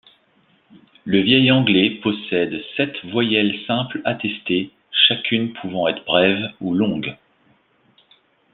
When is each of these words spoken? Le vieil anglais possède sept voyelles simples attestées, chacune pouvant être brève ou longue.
Le 1.05 1.19
vieil 1.21 1.51
anglais 1.51 1.91
possède 2.01 2.59
sept 2.75 2.91
voyelles 3.11 3.53
simples 3.67 4.01
attestées, 4.03 4.71
chacune 4.91 5.53
pouvant 5.53 5.87
être 5.89 6.03
brève 6.05 6.49
ou 6.59 6.73
longue. 6.73 7.15